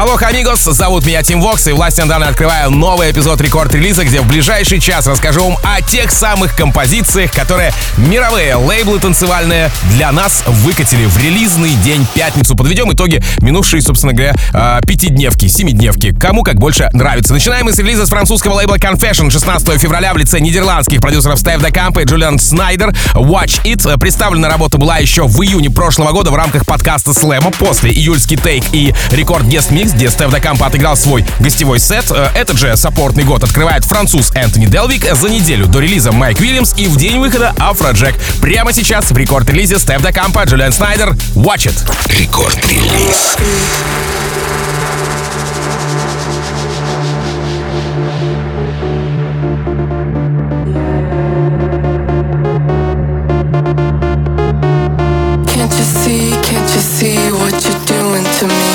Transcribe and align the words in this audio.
Алло, 0.00 0.16
амигос, 0.18 0.62
зовут 0.62 1.04
меня 1.04 1.22
Тим 1.22 1.42
Вокс, 1.42 1.66
и 1.66 1.72
властью 1.72 2.06
данной 2.06 2.28
открываю 2.28 2.70
новый 2.70 3.10
эпизод 3.10 3.38
Record 3.42 3.68
Release 3.68 3.97
а, 3.97 4.06
где 4.06 4.22
в 4.22 4.26
ближайший 4.26 4.80
час 4.80 5.06
расскажу 5.06 5.44
вам 5.44 5.58
о 5.62 5.82
тех 5.82 6.10
самых 6.10 6.56
композициях, 6.56 7.30
которые 7.32 7.74
мировые 7.98 8.54
лейблы 8.54 8.98
танцевальные 8.98 9.70
для 9.92 10.10
нас 10.10 10.42
выкатили 10.46 11.04
в 11.04 11.18
релизный 11.18 11.74
день 11.84 12.06
пятницу. 12.14 12.56
Подведем 12.56 12.90
итоги 12.90 13.22
минувшей, 13.42 13.82
собственно 13.82 14.14
говоря, 14.14 14.34
а, 14.54 14.80
пятидневки, 14.80 15.48
семидневки. 15.48 16.14
Кому 16.18 16.44
как 16.44 16.54
больше 16.54 16.88
нравится. 16.94 17.34
Начинаем 17.34 17.66
мы 17.66 17.74
с 17.74 17.78
релиза 17.78 18.06
с 18.06 18.08
французского 18.08 18.54
лейбла 18.54 18.76
Confession 18.76 19.28
16 19.28 19.78
февраля 19.78 20.14
в 20.14 20.16
лице 20.16 20.40
нидерландских 20.40 21.02
продюсеров 21.02 21.38
Стеф 21.38 21.62
Декамп 21.62 21.98
и 21.98 22.04
Джулиан 22.04 22.38
Снайдер. 22.38 22.94
Watch 23.12 23.62
It. 23.64 23.98
Представлена 23.98 24.48
работа 24.48 24.78
была 24.78 24.96
еще 24.96 25.26
в 25.26 25.42
июне 25.42 25.68
прошлого 25.68 26.12
года 26.12 26.30
в 26.30 26.36
рамках 26.36 26.64
подкаста 26.64 27.12
Слэма. 27.12 27.50
После 27.50 27.90
июльский 27.90 28.38
тейк 28.38 28.64
и 28.72 28.94
Record 29.10 29.44
guest 29.44 29.70
mix, 29.70 29.89
где 29.92 30.10
Стеф 30.10 30.32
Декамп 30.32 30.62
отыграл 30.62 30.96
свой 30.96 31.24
гостевой 31.38 31.78
сет. 31.78 32.10
Э, 32.10 32.28
Этот 32.34 32.58
же 32.58 32.76
саппортный 32.76 33.24
год 33.24 33.44
открывает 33.44 33.84
француз 33.84 34.30
Энтони 34.34 34.66
Делвик 34.66 35.06
за 35.14 35.28
неделю 35.28 35.66
до 35.66 35.80
релиза 35.80 36.12
Майк 36.12 36.40
Уильямс 36.40 36.74
и 36.76 36.86
в 36.86 36.96
день 36.96 37.18
выхода 37.18 37.54
Афроджек. 37.58 38.14
Прямо 38.40 38.72
сейчас 38.72 39.10
в 39.10 39.16
Record 39.16 39.43
Release 39.43 39.74
е 39.74 39.78
Стеф 39.78 40.02
Декампа, 40.02 40.44
Джулиан 40.44 40.72
Снайдер. 40.72 41.10
Watch 41.34 41.66
It. 41.66 41.78
Record 42.18 42.69
Release. 42.69 43.36
See 57.00 57.30
what 57.30 57.54
you're 57.64 57.84
doing 57.86 58.24
to 58.24 58.46
me? 58.46 58.69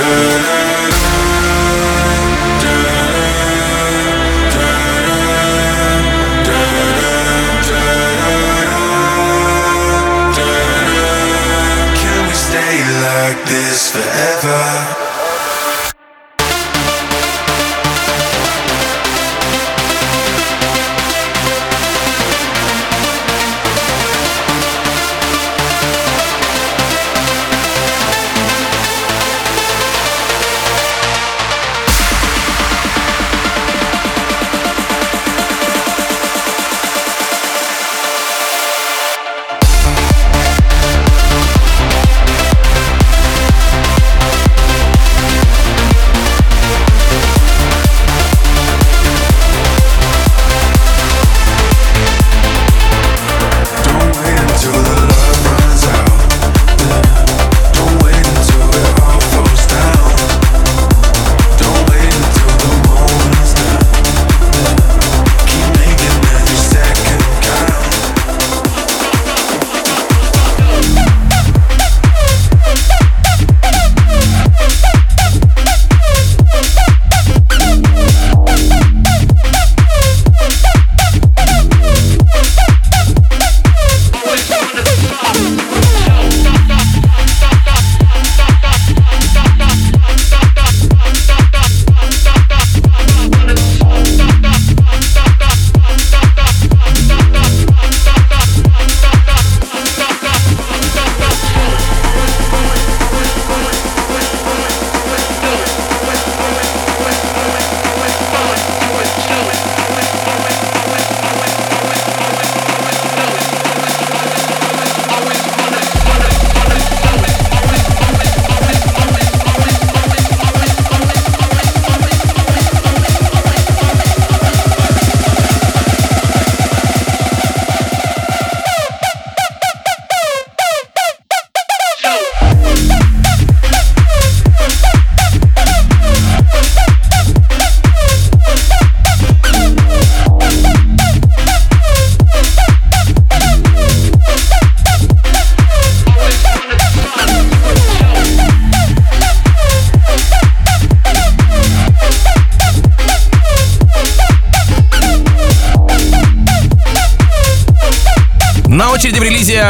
girl. 0.00 0.29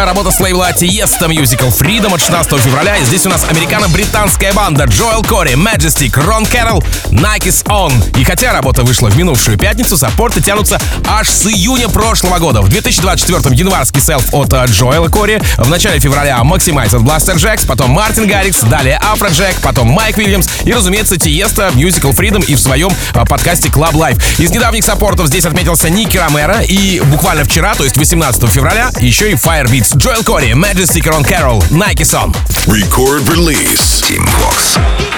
Работа 0.04 0.30
с 0.30 0.40
лейбла 0.40 0.70
Tiesto 0.70 1.28
Musical 1.28 1.70
Freedom 1.70 2.14
от 2.14 2.20
16 2.20 2.60
февраля. 2.60 2.96
И 2.96 3.04
здесь 3.04 3.26
у 3.26 3.28
нас 3.28 3.44
американо-британская 3.48 4.52
банда 4.52 4.84
Джоэл 4.84 5.22
Кори, 5.22 5.52
Majestic, 5.54 6.18
Рон 6.24 6.46
Кэрролл, 6.46 6.82
Nikes 7.10 7.64
On. 7.66 7.92
И 8.18 8.24
хотя 8.24 8.52
работа 8.52 8.82
вышла 8.82 9.08
в 9.08 9.16
минувшую 9.16 9.58
пятницу, 9.58 9.96
саппорты 9.96 10.40
тянутся 10.40 10.80
аж 11.06 11.28
с 11.28 11.46
июня 11.46 11.88
прошлого 11.88 12.38
года. 12.38 12.62
В 12.62 12.68
2024 12.68 13.54
январский 13.54 14.00
селф 14.00 14.32
от 14.32 14.52
э, 14.52 14.64
Джоэла 14.66 15.08
Кори, 15.08 15.40
в 15.58 15.68
начале 15.68 16.00
февраля 16.00 16.38
Maximize 16.42 16.96
от 16.96 17.02
Blaster 17.02 17.36
Jacks, 17.36 17.66
потом 17.66 17.90
Мартин 17.90 18.26
Гаррикс, 18.26 18.60
далее 18.60 18.98
Афро 19.02 19.28
Джек, 19.28 19.56
потом 19.62 19.88
Майк 19.88 20.16
Уильямс 20.18 20.48
и, 20.64 20.72
разумеется, 20.72 21.16
Тиеста, 21.16 21.70
Musical 21.74 22.14
Freedom 22.14 22.44
и 22.44 22.54
в 22.54 22.60
своем 22.60 22.90
э, 23.14 23.24
подкасте 23.24 23.68
Club 23.68 23.92
Life. 23.92 24.20
Из 24.38 24.50
недавних 24.50 24.84
саппортов 24.84 25.26
здесь 25.26 25.44
отметился 25.44 25.90
Ники 25.90 26.16
Ромеро 26.16 26.60
и 26.62 27.00
буквально 27.00 27.44
вчера, 27.44 27.74
то 27.74 27.84
есть 27.84 27.96
18 27.96 28.48
февраля, 28.48 28.90
еще 29.00 29.30
и 29.30 29.34
Firebeats 29.34 29.89
Joel 29.96 30.22
Corry, 30.22 30.54
Majestic 30.54 31.06
Ron 31.06 31.24
Carroll, 31.24 31.60
Nikes 31.72 32.04
On. 32.04 32.30
Record 32.68 33.28
release. 33.28 34.00
Team 34.02 34.24
Fox. 34.26 35.09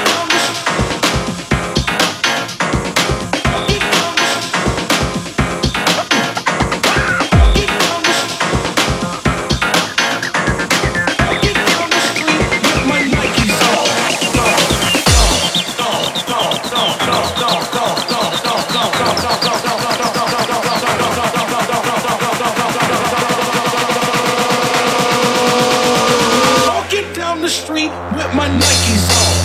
Street 27.52 27.90
with 28.16 28.34
my 28.34 28.48
Nikes 28.48 29.10
on. 29.10 29.41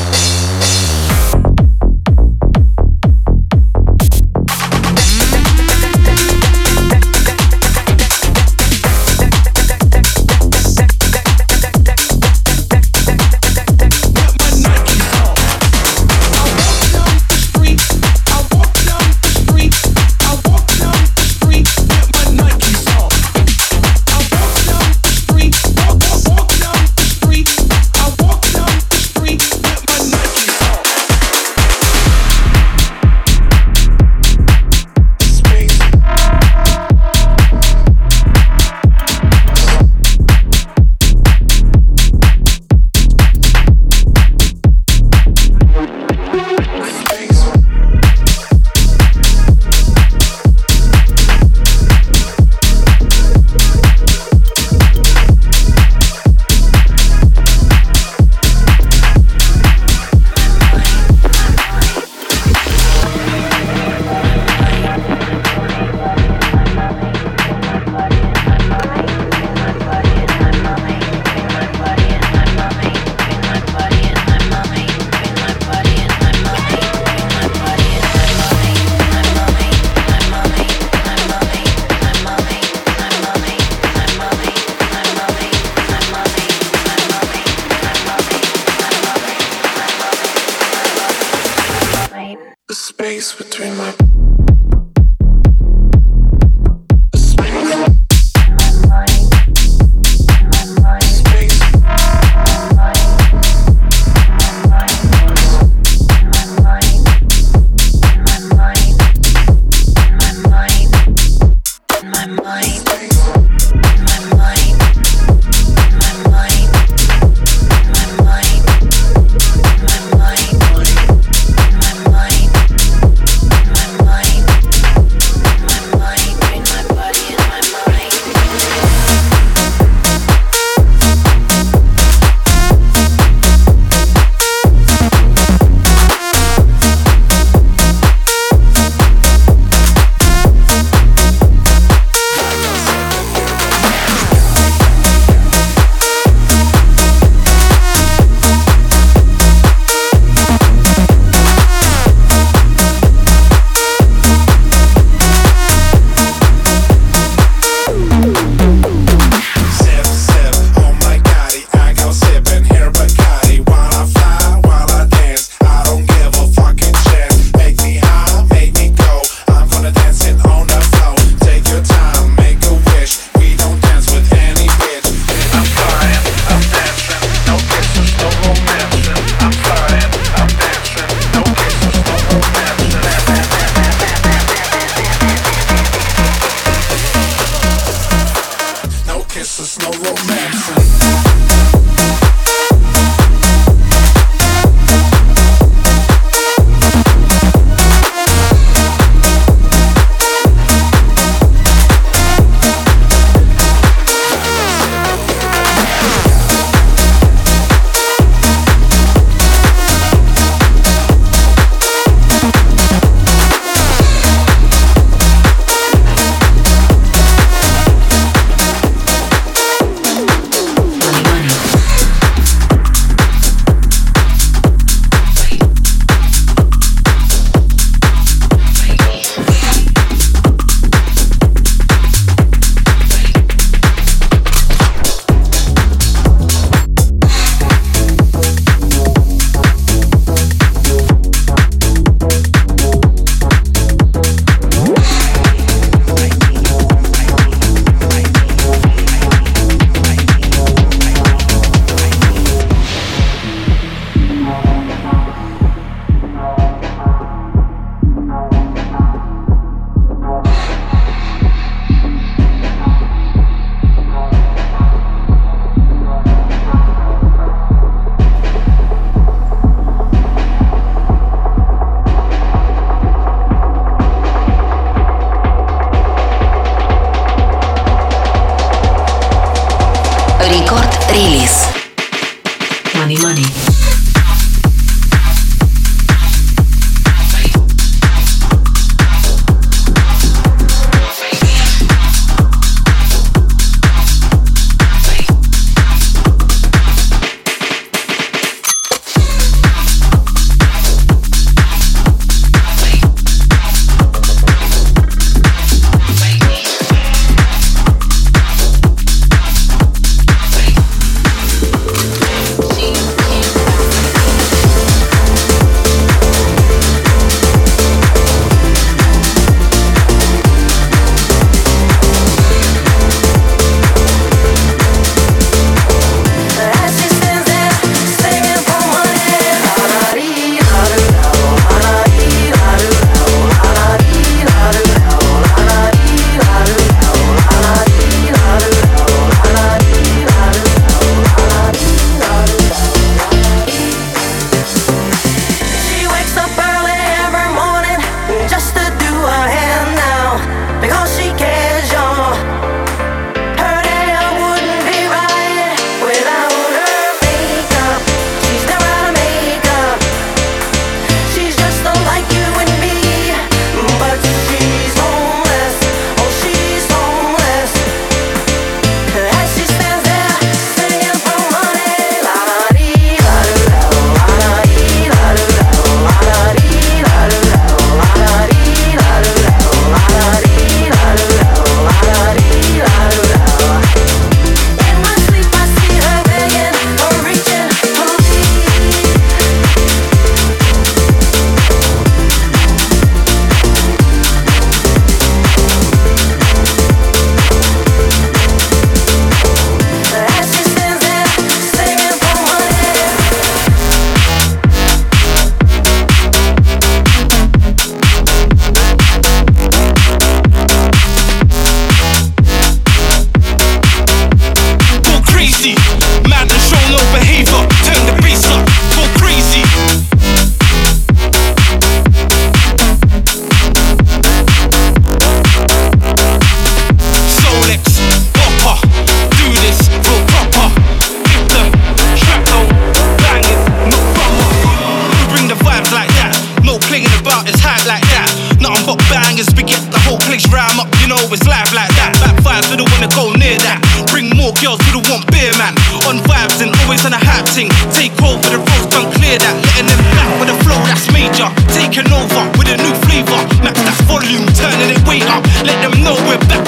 Girls 444.61 444.81
who 444.87 444.97
don't 444.97 445.09
want 445.09 445.25
beer, 445.29 445.53
man. 445.57 445.73
On 446.09 446.17
vibes 446.25 446.61
and 446.61 446.73
always 446.81 447.05
on 447.05 447.13
a 447.13 447.21
hype 447.21 447.45
ting. 447.53 447.69
Take 447.93 448.15
over 448.21 448.49
the 448.49 448.57
roads, 448.57 448.87
don't 448.89 449.09
clear 449.17 449.37
that. 449.37 449.53
Letting 449.53 449.89
them 449.89 450.01
back 450.15 450.29
with 450.39 450.49
a 450.53 450.57
flow 450.65 450.79
that's 450.87 451.05
major. 451.13 451.49
Taking 451.73 452.07
over 452.09 452.43
with 452.57 452.69
a 452.69 452.77
new 452.81 452.95
flavor. 453.05 453.41
Max 453.61 453.77
that 453.85 453.97
volume, 454.09 454.45
turning 454.57 454.89
it 454.93 455.01
way 455.05 455.21
up. 455.29 455.43
Let 455.65 455.77
them 455.85 455.93
know 456.01 456.17
we're 456.25 456.41
back 456.49 456.63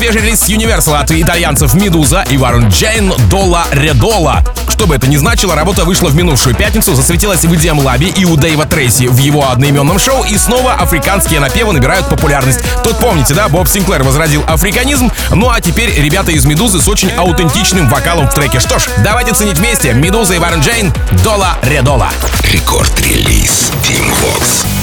свежий 0.00 0.22
релиз 0.22 0.48
Universal 0.48 0.98
от 0.98 1.10
итальянцев 1.10 1.74
Медуза 1.74 2.24
и 2.30 2.38
Варун 2.38 2.68
Джейн 2.68 3.12
Dola 3.28 3.66
Re 3.70 3.91
Dola. 3.91 4.42
Что 4.66 4.86
бы 4.86 4.94
это 4.94 5.06
ни 5.06 5.18
значило, 5.18 5.54
работа 5.54 5.84
вышла 5.84 6.08
в 6.08 6.14
минувшую 6.14 6.56
пятницу, 6.56 6.94
засветилась 6.94 7.44
в 7.44 7.52
EDM 7.52 7.82
Лабе 7.82 8.08
и 8.08 8.24
у 8.24 8.36
Дэйва 8.36 8.64
Трейси 8.64 9.08
в 9.08 9.18
его 9.18 9.50
одноименном 9.50 9.98
шоу, 9.98 10.24
и 10.24 10.38
снова 10.38 10.72
африканские 10.72 11.38
напевы 11.38 11.74
набирают 11.74 12.08
популярность. 12.08 12.60
Тут 12.82 12.96
помните, 12.96 13.34
да, 13.34 13.50
Боб 13.50 13.68
Синклер 13.68 14.02
возродил 14.02 14.42
африканизм, 14.46 15.12
ну 15.32 15.50
а 15.50 15.60
теперь 15.60 15.92
ребята 16.00 16.30
из 16.30 16.46
Медузы 16.46 16.80
с 16.80 16.88
очень 16.88 17.10
аутентичным 17.10 17.86
вокалом 17.90 18.26
в 18.26 18.32
треке. 18.32 18.58
Что 18.58 18.78
ж, 18.78 18.88
давайте 19.04 19.34
ценить 19.34 19.58
вместе 19.58 19.92
Медуза 19.92 20.32
и 20.32 20.38
Варун 20.38 20.60
Джейн 20.60 20.94
Dola 21.22 21.58
Re 21.60 21.74
Dola. 21.74 22.08
Record 22.50 23.05
Release 23.05 23.70
Tim 23.84 24.10
Vox. 24.22 24.79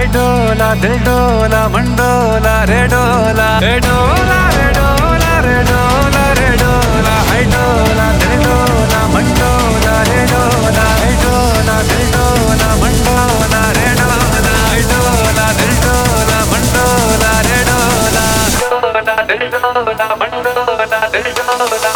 हाय 0.00 0.04
डोला 0.14 0.72
दिल 0.82 0.96
डोला 1.06 1.66
मंडोला 1.74 2.54
रे 2.70 2.80
डोला 2.92 3.48
रे 3.64 3.74
डोला 3.86 4.38
रे 4.56 4.66
डोला 4.78 5.32
रे 5.46 5.56
डोला 5.70 6.24
रे 6.38 6.48
डोला 6.62 7.14
हाय 7.28 7.42
डोला 7.54 8.06
दिल 8.22 8.42
डोला 8.44 9.00
मंडोला 9.14 9.94
रे 10.08 10.24
डोला 10.32 10.84
हाय 11.00 11.14
डोला 11.24 11.76
दिल 11.90 12.04
डोला 12.14 12.68
मंडोला 12.82 13.62
रे 13.78 13.88
डोला 14.00 14.54
हाय 14.66 14.82
डोला 14.92 15.46
दिल 15.60 15.74
डोला 15.84 16.38
मंडोला 16.52 17.32
रे 17.48 17.62
डोला 17.70 18.26
डोला 18.70 19.22
दिल 19.30 19.48
डोला 19.56 20.14
मंडोला 20.22 21.00
दिल 21.14 21.32
डोला 21.38 21.89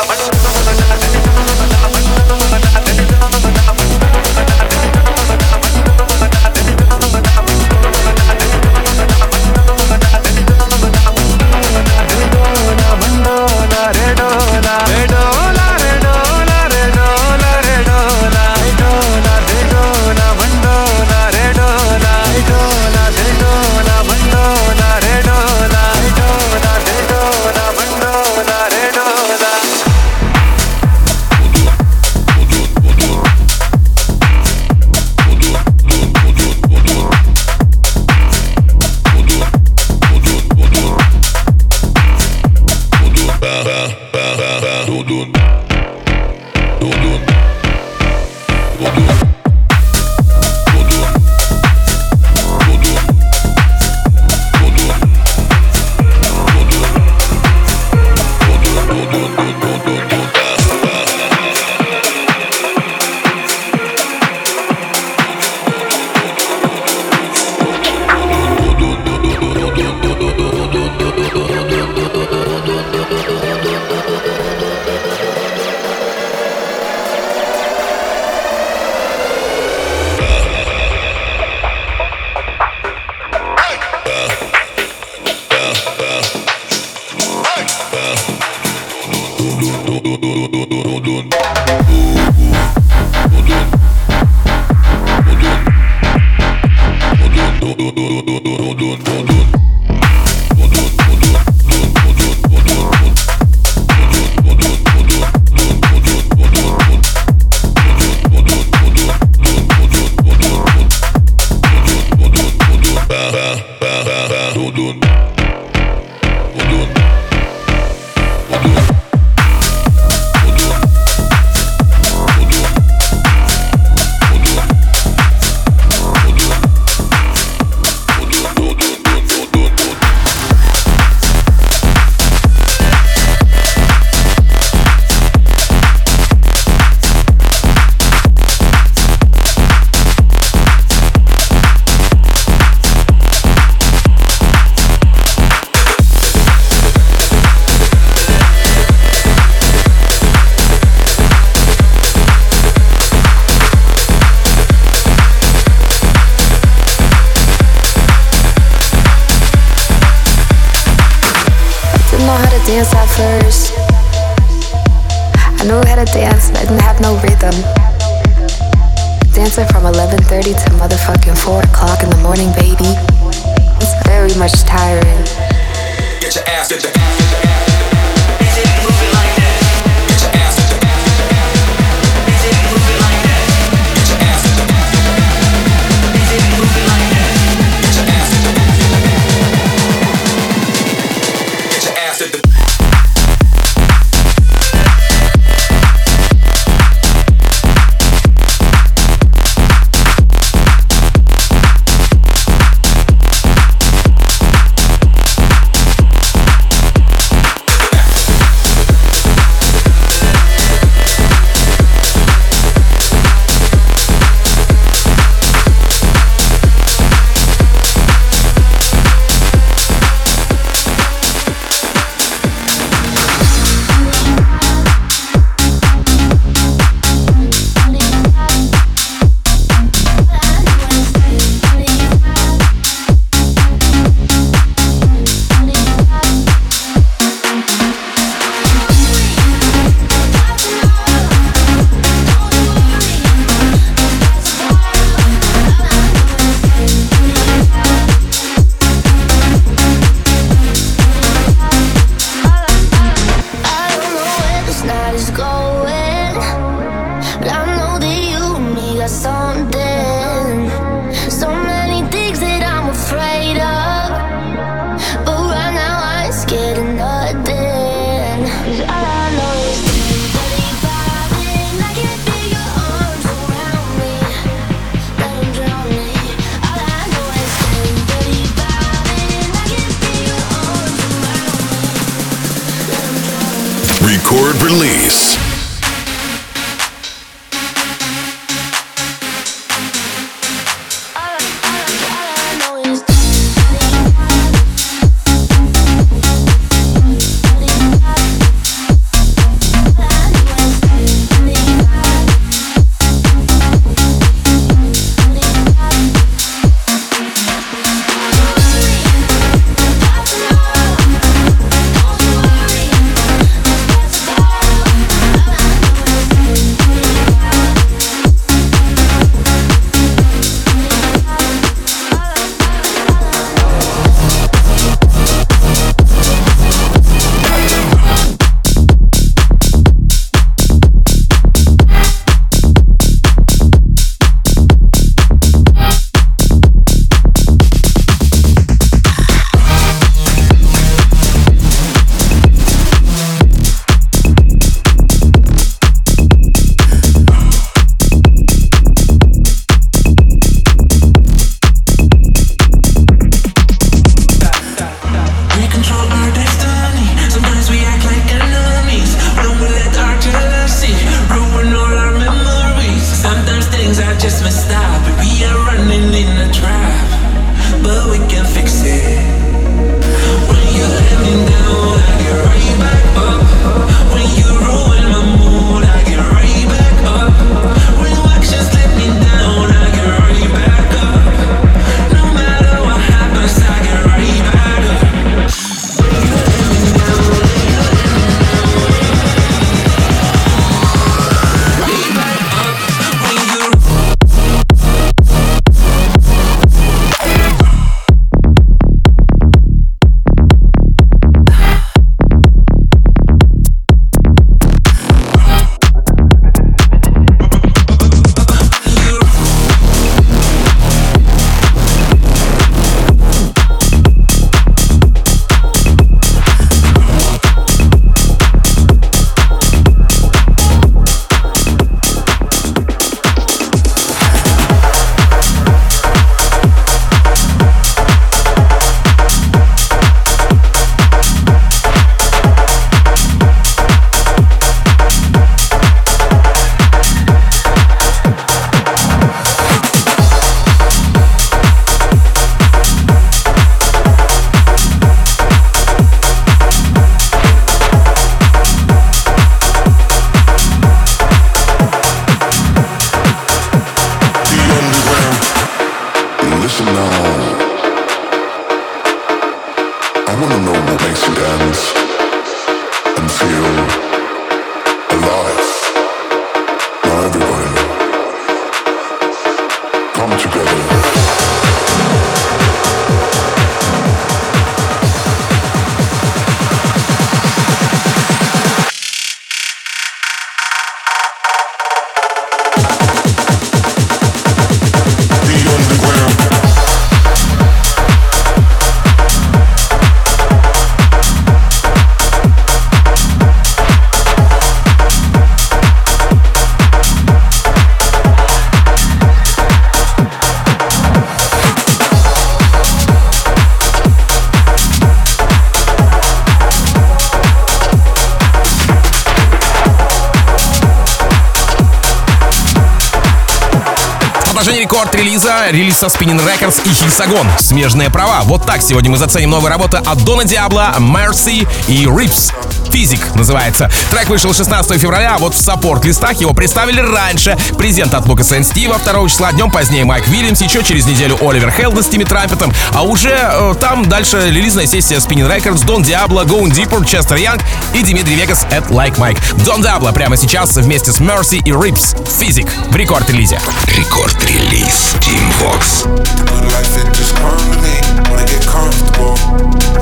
релиз 515.71 515.97
со 515.97 516.07
Spinning 516.07 516.39
Records 516.39 516.81
и 516.85 516.89
Hexagon. 516.89 517.47
Смежные 517.59 518.09
права. 518.09 518.41
Вот 518.43 518.65
так 518.65 518.81
сегодня 518.81 519.11
мы 519.11 519.17
заценим 519.17 519.51
новые 519.51 519.71
работы 519.71 519.97
от 519.97 520.23
Дона 520.23 520.43
Диабло, 520.43 520.95
Mercy 520.99 521.67
и 521.87 522.05
Rips. 522.05 522.53
Физик 522.95 523.35
называется. 523.35 523.91
Трек 524.09 524.29
вышел 524.29 524.53
16 524.53 525.01
февраля, 525.01 525.35
а 525.35 525.37
вот 525.37 525.53
в 525.53 525.61
саппорт-листах 525.61 526.39
его 526.39 526.53
представили 526.53 527.01
раньше. 527.01 527.57
Презент 527.77 528.13
от 528.13 528.25
Лукаса 528.25 528.51
Сен 528.51 528.63
Стива 528.63 528.97
2 529.03 529.27
числа, 529.27 529.51
днем 529.51 529.69
позднее 529.69 530.05
Майк 530.05 530.25
Вильямс, 530.29 530.61
еще 530.61 530.81
через 530.81 531.05
неделю 531.05 531.37
Оливер 531.41 531.71
Хелден 531.71 532.01
с 532.01 532.07
Тимми 532.07 532.23
Трампетом, 532.23 532.71
а 532.93 533.03
уже 533.03 533.37
э, 533.37 533.73
там 533.81 534.07
дальше 534.07 534.47
релизная 534.47 534.87
сессия 534.87 535.17
Spinning 535.17 535.45
Records, 535.45 535.85
Дон 535.85 536.03
Диабло, 536.03 536.45
Going 536.45 536.71
Deeper, 536.71 537.05
Честер 537.05 537.35
Янг 537.35 537.61
и 537.93 538.01
Дмитрий 538.01 538.35
Вегас 538.35 538.65
at 538.71 538.87
Like 538.87 539.17
Mike. 539.17 539.39
Дон 539.65 539.81
Диабло 539.81 540.13
прямо 540.13 540.37
сейчас 540.37 540.73
вместе 540.77 541.11
с 541.11 541.19
Mercy 541.19 541.57
и 541.57 541.71
Rips. 541.71 542.17
Физик 542.39 542.67
в 542.91 542.95
рекорд-релизе. 542.95 543.59
Рекорд-релиз 543.87 545.15
Team 545.19 545.43
Vox. 545.59 546.07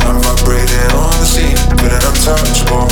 I'm 0.06 0.22
vibrating 0.22 0.92
on 0.94 1.10
the 1.20 1.26
scene, 1.26 1.56
feeling 1.78 2.04
untouchable. 2.04 2.83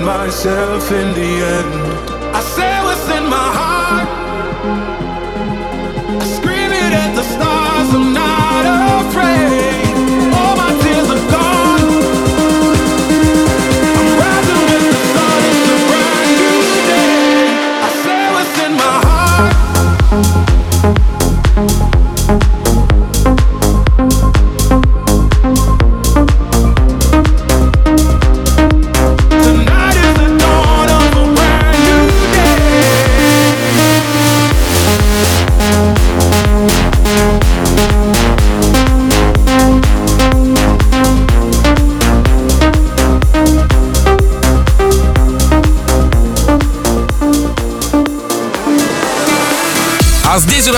find 0.00 0.26
myself 0.26 0.90
in 0.92 1.12
the 1.14 1.20
end. 1.20 2.34
I 2.34 2.40
said. 2.40 2.79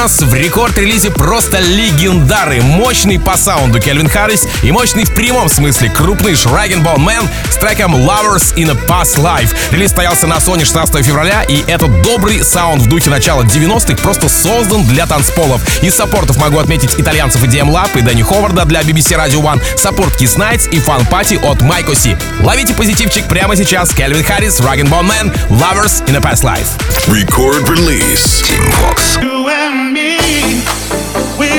Нас 0.03 0.21
в 0.21 0.35
Record 0.35 0.68
Release 0.68 1.07
е 1.07 1.13
просто 1.13 1.61
легендары. 1.61 2.61
Мощный 2.61 3.21
по 3.21 3.37
саунду 3.37 3.79
Кельвин 3.79 4.09
Харрис 4.09 4.49
и 4.65 4.73
мощный 4.73 5.05
в 5.05 5.15
прямом 5.15 5.49
смысле 5.49 5.91
крупный 5.91 6.35
Rag'n'Bone 6.35 7.07
Man 7.07 7.29
с 7.49 7.55
треком 7.55 7.95
Lovers 7.95 8.53
in 8.57 8.69
a 8.69 8.75
Past 8.89 9.23
Life. 9.23 9.55
Релиз 9.71 9.91
состоялся 9.91 10.27
на 10.27 10.39
Sony 10.39 10.65
16 10.65 11.07
февраля, 11.07 11.45
и 11.45 11.63
этот 11.69 12.03
добрый 12.03 12.43
саунд 12.43 12.83
в 12.83 12.89
духе 12.89 13.11
начала 13.11 13.43
90-х 13.43 14.03
просто 14.03 14.29
создан 14.29 14.85
для 14.87 15.07
танцполов. 15.07 15.61
Из 15.85 15.95
саппортов 15.95 16.37
могу 16.37 16.59
отметить 16.59 16.99
итальянцев 16.99 17.41
EDM 17.45 17.71
Lab 17.71 17.97
и 17.97 18.03
Дэнни 18.03 18.23
Ховарда 18.23 18.65
для 18.65 18.81
BBC 18.81 19.17
Radio 19.17 19.41
One, 19.41 19.63
саппорт 19.77 20.21
Kiss 20.21 20.37
Nights 20.37 20.69
и 20.71 20.81
Fun 20.81 21.09
Party 21.09 21.39
от 21.49 21.63
Майко 21.63 21.95
Си. 21.95 22.17
Ловите 22.41 22.75
позитивчик 22.75 23.29
прямо 23.29 23.55
сейчас. 23.55 23.91
Кельвин 23.91 24.25
Харрис, 24.25 24.59
Bone 24.59 24.89
Man, 24.89 25.33
Lovers 25.49 26.05
in 26.09 26.17
a 26.17 26.21
Past 26.21 26.43
Life. 26.43 26.77
Record 27.07 27.69
release. 27.69 28.43
Team 28.43 28.69
Vox. 28.81 29.32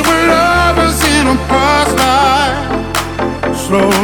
Were 0.05 0.27
lovers 0.27 0.99
in 1.15 1.27
a 1.27 1.37
past 1.49 1.95
life. 2.03 3.55
Slow 3.55 4.02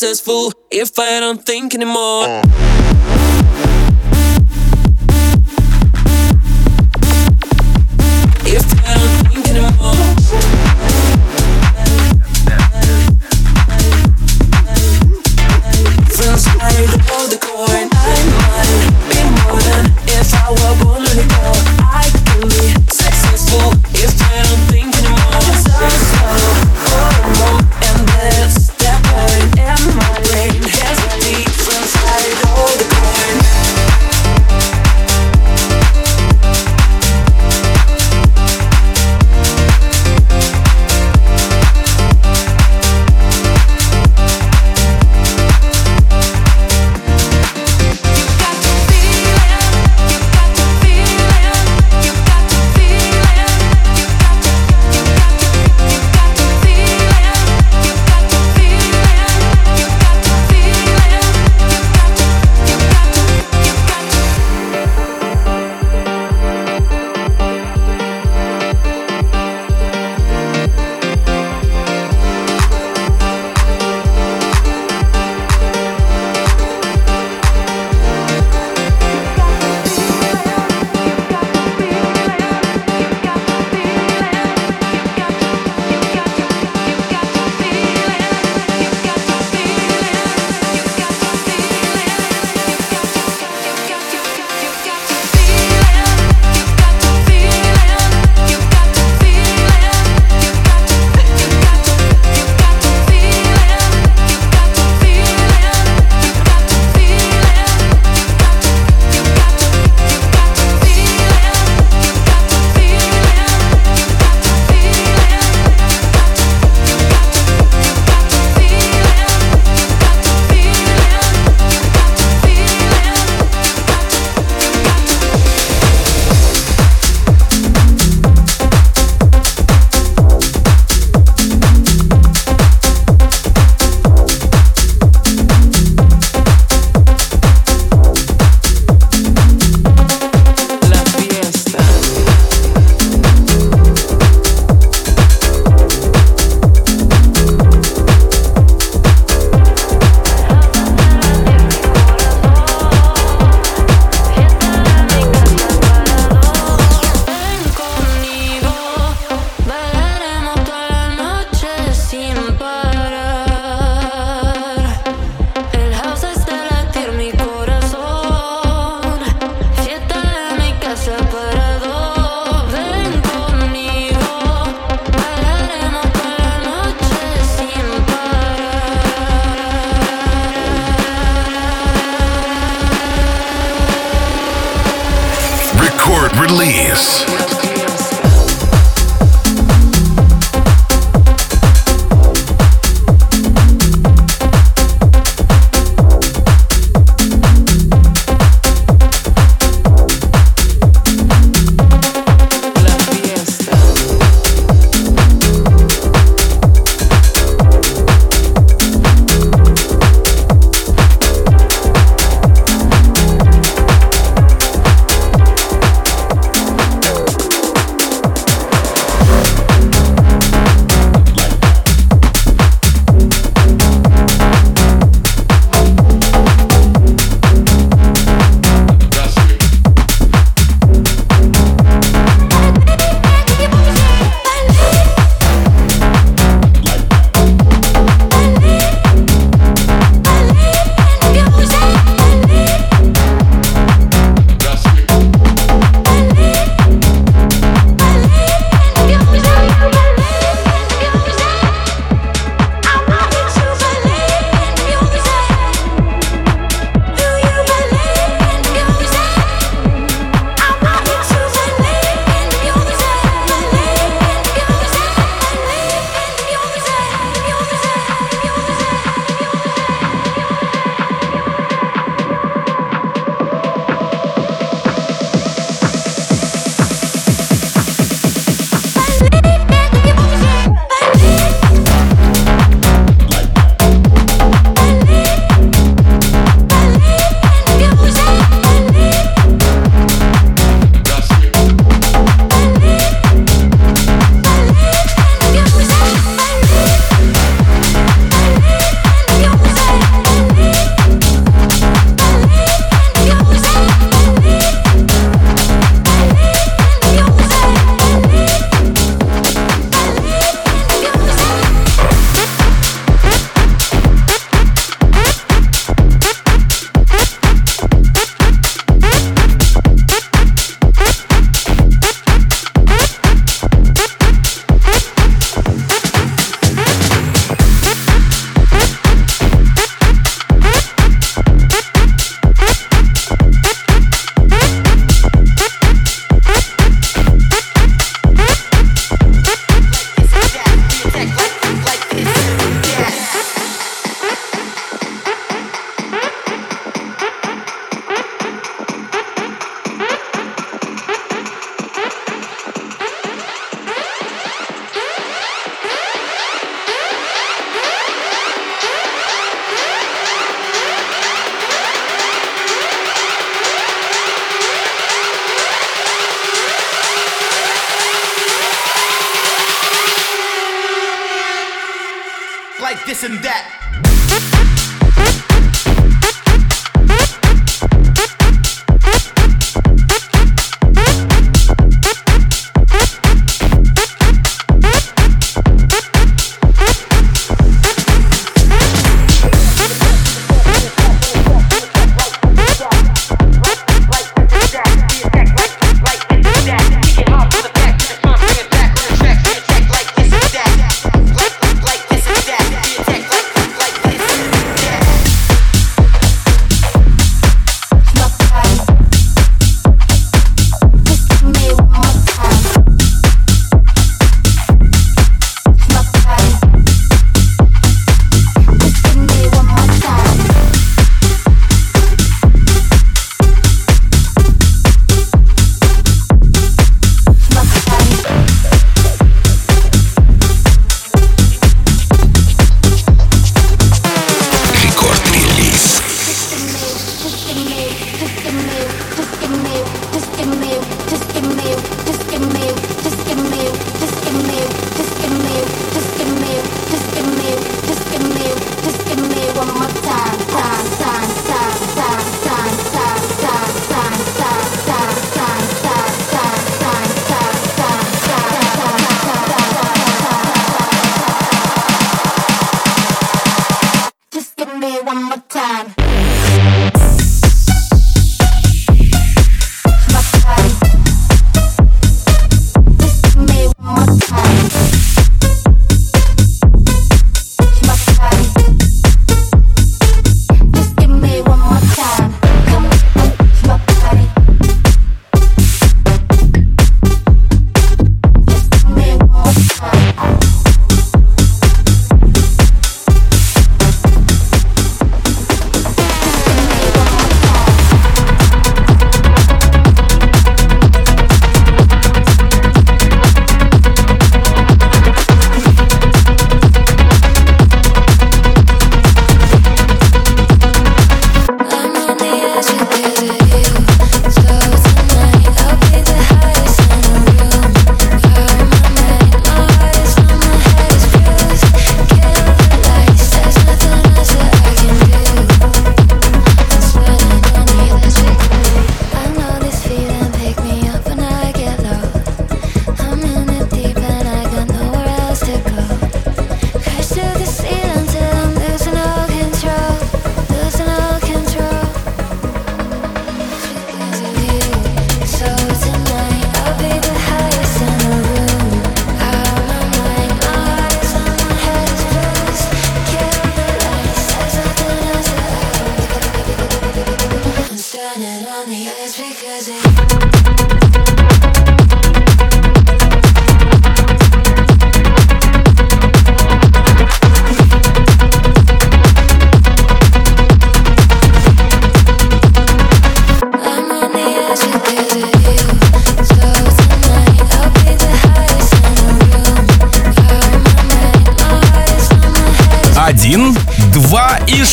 successful 0.00 0.50
if 0.70 0.98
I 0.98 1.20
don't 1.20 1.44
think 1.44 1.74
anymore. 1.74 2.24
Uh. 2.24 2.49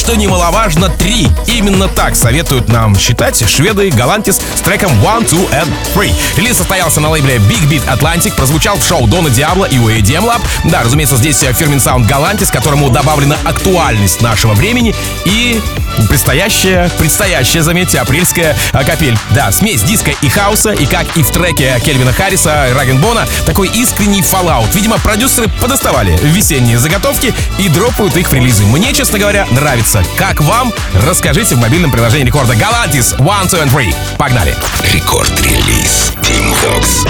Что 0.08 0.16
немаловажно, 0.16 0.88
три. 0.88 1.28
Именно 1.48 1.90
так 1.90 2.16
советуют 2.16 2.70
нам 2.70 2.98
считать 2.98 3.46
шведы 3.50 3.90
Галантис 3.90 4.40
с 4.56 4.62
треком 4.62 4.90
One, 5.04 5.28
Two 5.28 5.50
and 5.52 5.68
Three. 5.94 6.16
Релиз 6.38 6.56
состоялся 6.56 7.02
на 7.02 7.10
лейбле 7.10 7.36
Big 7.36 7.68
Beat 7.68 7.86
Atlantic, 7.94 8.34
прозвучал 8.34 8.78
в 8.78 8.86
шоу 8.86 9.06
Дона 9.06 9.30
Диабло 9.30 9.66
и 9.66 9.78
у 9.78 9.90
EDM 9.90 10.24
Lab. 10.24 10.40
Да, 10.64 10.84
разумеется, 10.84 11.18
здесь 11.18 11.40
фирмен 11.40 11.82
саунд 11.82 12.08
Галантис, 12.08 12.52
которому 12.52 12.90
добавлена 12.90 13.36
актуальность 13.44 14.22
нашего 14.22 14.54
времени 14.54 14.96
и 15.26 15.60
предстоящая, 16.10 16.90
предстоящая, 16.98 17.62
заметьте, 17.62 18.00
апрельская 18.00 18.56
а, 18.74 18.84
капель. 18.84 19.18
Да, 19.32 19.52
смесь 19.52 19.82
диска 19.82 20.12
и 20.22 20.30
хаоса, 20.30 20.72
и 20.72 20.86
как 20.86 21.18
и 21.18 21.24
в 21.24 21.32
треке 21.32 21.80
Кельвина 21.84 22.14
Харриса, 22.14 22.68
Рагенбона, 22.76 23.28
такой 23.46 23.68
искренний 23.70 24.22
фоллаут. 24.22 24.74
Видимо, 24.76 24.98
продюсеры 25.00 25.48
подоставали 25.62 26.18
весенние 26.22 26.78
заготовки 26.78 27.34
и 27.58 27.70
дропают 27.70 28.16
их 28.18 28.30
в 28.30 28.34
релизы. 28.34 28.66
Мне, 28.66 28.94
честно 28.94 29.20
говоря, 29.20 29.48
нравится. 29.52 30.04
Как 30.18 30.42
вам? 30.42 30.74
Расскажите 31.06 31.56
в 31.56 31.60
мобильном 31.60 31.92
приложении 31.92 32.26
рекорда 32.26 32.54
Galantis 32.54 33.18
One, 33.18 33.50
Two 33.50 33.64
and 33.64 33.72
Three. 33.72 33.94
Погнали! 34.18 34.56
Рекорд-релиз 34.94 36.14
Team 36.22 36.54
Vox. 36.64 37.06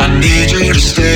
I 0.00 0.06
need 0.20 0.52
you 0.52 0.72
to 0.72 0.80
stay 0.80 1.07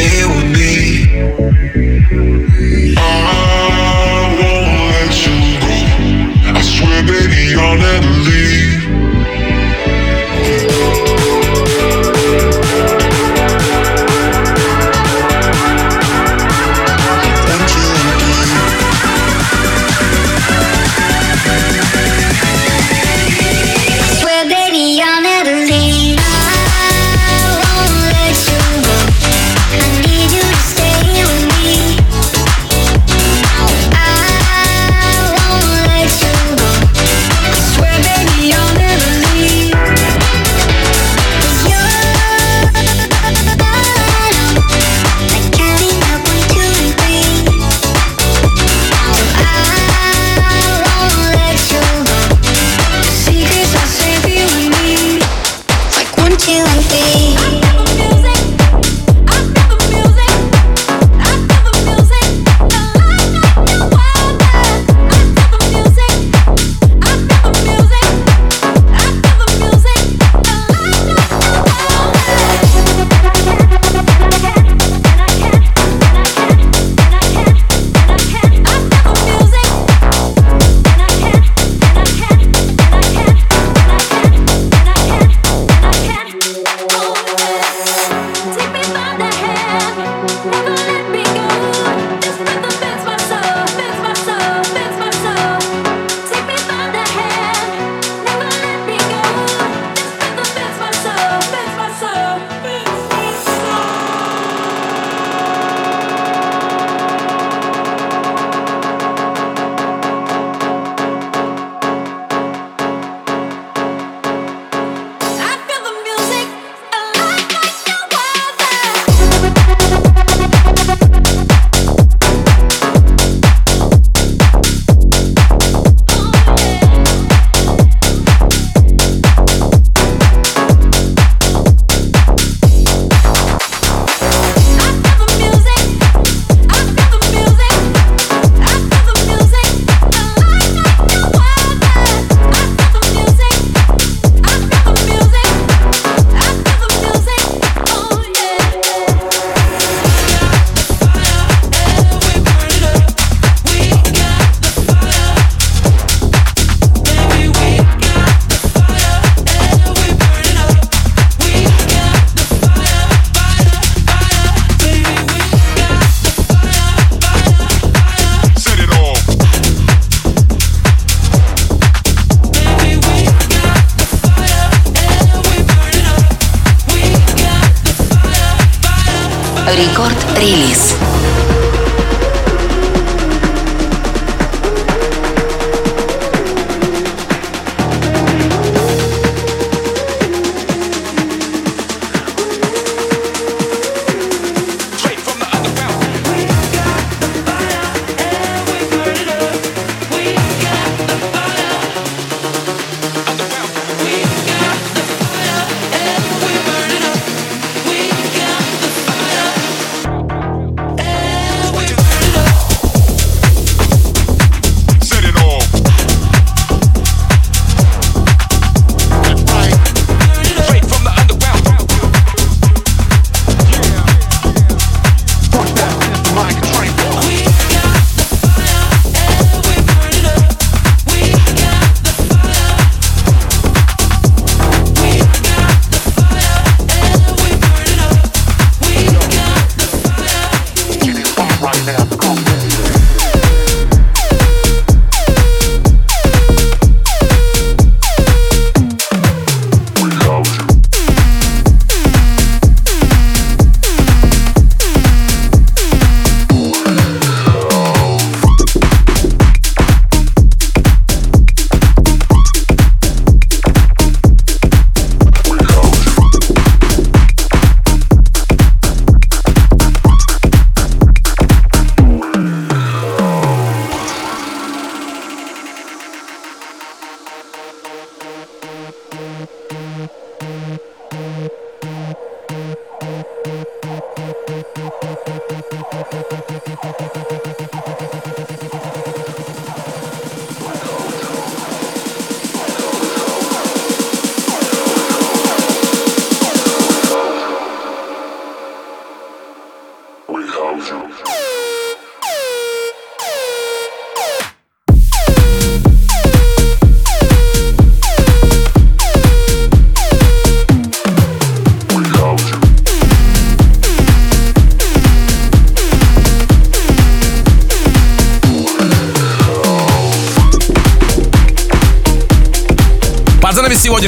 Рекорд-релиз. 179.82 180.82
Straight 180.82 181.01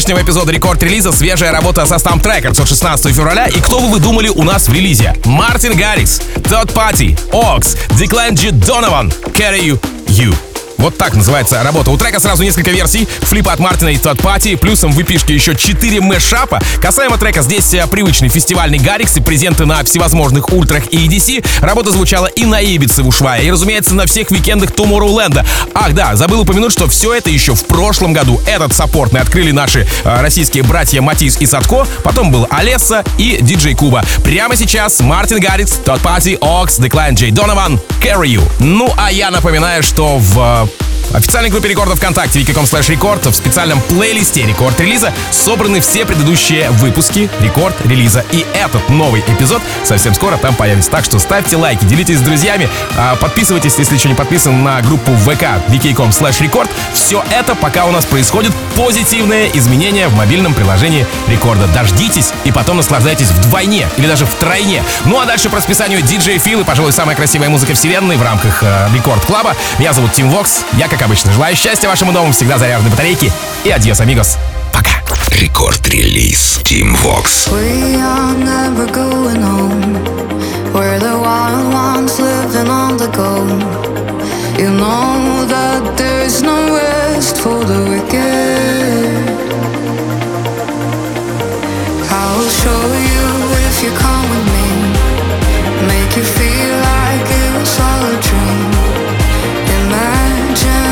сегодняшнего 0.05 0.23
эпизода 0.23 0.53
рекорд-релиза 0.53 1.13
свежая 1.13 1.51
работа 1.51 1.87
со 1.87 1.95
Stamp 1.95 2.23
Records 2.23 2.61
от 2.61 2.69
16 2.69 3.15
февраля. 3.15 3.47
И 3.47 3.59
кто 3.61 3.81
бы 3.81 3.89
вы 3.89 4.01
думали 4.01 4.29
у 4.29 4.43
нас 4.43 4.69
в 4.69 4.73
релизе? 4.73 5.15
Мартин 5.25 5.75
Гаррикс, 5.75 6.21
Todd 6.37 6.73
Пати, 6.75 7.17
Окс, 7.33 7.75
Дикленджи 7.99 8.51
Донован, 8.51 9.11
Carry 9.33 9.61
You, 9.63 9.81
You. 10.09 10.35
Вот 10.85 10.99
так 10.99 11.15
называется 11.15 11.63
работа. 11.63 11.91
У 11.91 11.97
трека 11.97 12.21
сразу 12.21 12.43
несколько 12.43 12.71
версий. 12.71 13.09
Флипа 13.23 13.55
от 13.55 13.59
Мартина 13.59 13.89
и 13.89 13.97
Тодд 13.97 14.21
Пати. 14.21 14.55
Плюсом 14.57 14.93
в 14.93 14.97
выпишке 14.97 15.33
еще 15.33 15.57
4 15.57 16.03
мэшапа. 16.03 16.61
Касаемо 16.79 17.17
трека, 17.17 17.41
здесь 17.41 17.73
э, 17.73 17.87
привычный 17.87 18.29
фестивальный 18.29 18.77
Гаррикс 18.77 19.17
и 19.17 19.23
презенты 19.23 19.65
на 19.65 19.83
всевозможных 19.83 20.53
ультрах 20.53 20.93
и 20.93 21.09
EDC. 21.09 21.43
Работа 21.63 21.91
звучала 21.91 22.27
и 22.27 22.45
на 22.45 22.61
Ибице 22.61 23.03
в 23.03 23.09
Ушвае, 23.09 23.47
и, 23.47 23.51
разумеется, 23.51 23.95
на 23.95 24.05
всех 24.05 24.31
викендах 24.31 24.73
Tomorrowland. 24.73 25.43
Ах 25.73 25.95
да, 25.95 26.17
забыл 26.17 26.43
упомянуть, 26.43 26.73
что 26.73 26.87
все 26.87 27.15
это 27.15 27.31
еще 27.31 27.55
в 27.55 27.65
прошлом 27.65 28.13
году. 28.13 28.39
Этот 28.47 28.75
саппортный 28.75 29.23
открыли 29.23 29.53
наши 29.53 29.89
э, 30.05 30.21
российские 30.21 30.65
братья 30.65 31.01
Матис 31.01 31.39
и 31.41 31.47
Садко. 31.47 31.87
Потом 32.03 32.31
был 32.31 32.47
Олеса 32.51 33.05
и 33.17 33.39
Диджей 33.41 33.75
Куба. 33.75 34.05
Прямо 34.23 34.55
сейчас 34.55 35.01
Мартин 35.01 35.41
Гаррикс, 35.41 35.79
Тодд 35.83 36.03
Пати, 36.03 36.37
Окс, 36.43 36.77
Деклайн 36.77 37.15
Джей 37.15 37.31
Донован, 37.31 37.81
Carry 38.03 38.35
You. 38.35 38.43
Ну, 38.61 38.93
а 38.99 39.11
я 39.11 39.31
напоминаю, 39.31 39.83
что 39.83 40.19
в 40.19 40.69
э, 40.69 40.74
официальной 41.15 41.51
группе 41.51 41.69
рекордов 41.69 41.99
ВКонтакте 41.99 42.41
wiki.com 42.41 42.65
slash 42.65 42.91
рекорд 42.91 43.25
в 43.27 43.33
специальном 43.33 43.81
плейлисте 43.81 44.45
рекорд 44.45 44.79
релиза 44.81 45.13
собраны 45.31 45.81
все 45.81 46.05
предыдущие 46.05 46.71
выпуски 46.71 47.31
рекорд 47.41 47.75
релиза. 47.87 48.25
И 48.33 48.45
этот 48.55 48.89
новый 48.89 49.23
эпизод 49.27 49.63
совсем 49.85 50.15
скоро 50.15 50.37
там 50.37 50.55
появится. 50.55 50.91
Так 50.91 51.05
что 51.05 51.19
ставьте 51.19 51.57
лайки, 51.57 51.85
делитесь 51.85 52.19
с 52.19 52.21
друзьями, 52.21 52.69
а, 52.97 53.17
подписывайтесь, 53.17 53.77
если 53.79 53.95
еще 53.95 54.09
не 54.09 54.15
подписан 54.15 54.63
на 54.63 54.83
группу 54.83 55.13
ВК 55.13 55.45
vk.com 55.69 56.11
slash 56.11 56.43
Record. 56.43 56.71
Все 56.93 57.25
это 57.31 57.55
пока 57.55 57.87
у 57.87 57.93
нас 57.93 58.05
происходит 58.05 58.53
позитивные 58.75 59.57
изменения 59.57 60.09
в 60.09 60.15
мобильном 60.15 60.53
приложении 60.53 61.07
рекорда. 61.29 61.69
Дождитесь 61.69 62.33
и 62.45 62.53
потом 62.53 62.79
наслаждайтесь 62.79 63.29
вдвойне 63.29 63.89
или 63.97 64.07
даже 64.07 64.27
втройне. 64.27 64.83
Ну 65.05 65.21
а 65.21 65.27
дальше 65.27 65.49
по 65.49 65.57
расписанию 65.57 66.03
диджей 66.03 66.39
Фил 66.39 66.61
и, 66.61 66.65
пожалуй, 66.65 66.93
самая 66.93 67.15
красивая 67.15 67.49
музыка 67.49 67.75
вселенной 67.75 68.17
в 68.17 68.23
рамках 68.23 68.63
э, 68.63 68.89
Record 68.93 69.25
Club 69.25 69.45
а. 69.45 69.55
Меня 69.79 69.93
зовут 69.93 70.13
Tim 70.13 70.31
Vox. 70.31 70.65
Я, 70.73 70.89
как 70.89 71.04
обычно. 71.05 71.33
Желаю 71.33 71.55
счастья 71.57 71.89
вашему 71.89 72.13
дому, 72.13 72.33
всегда 72.33 72.59
заряженной 72.59 72.91
батарейки. 72.91 73.33
И 73.65 73.71
adiós, 73.71 74.01
amigos. 74.01 74.39
Пока. 74.73 74.91
Record 75.31 75.91
Release 75.91 76.61
Tim 76.65 76.97
Vox. 77.03 77.49
We 77.53 77.97
are 77.97 78.35
never 78.37 78.87
going 78.91 79.43
home. 79.43 79.99
We're 80.73 80.99
the 80.99 81.17
wild 81.19 81.73
ones 81.73 82.19
living 82.19 82.69
on 82.69 82.97
the 82.97 83.09
go. 83.09 83.47
You 84.59 84.71
know 84.71 85.45
that 85.47 85.97
there's 85.97 86.43
no 86.43 86.75
rest 86.75 87.39
for 87.39 87.65
the 87.65 87.81
wicked. 87.91 89.25
I'll 92.11 92.49
show 92.63 92.85
you 93.11 93.27
if 93.69 93.83
you 93.85 93.91
come 93.99 94.27
with 94.31 94.47
me. 94.55 94.67
Make 95.87 96.17
you 96.17 96.25
feel 96.25 96.75
like 96.93 97.27
it 97.43 97.51
was 97.61 97.81
all 97.81 98.05
a 98.07 98.17
dream. 98.21 98.71
Imagine. 99.79 100.84